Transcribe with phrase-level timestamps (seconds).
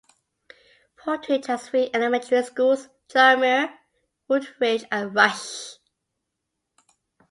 [0.97, 3.69] Portage has three elementary schools: John Muir,
[4.27, 5.75] Woodridge, and Rusch.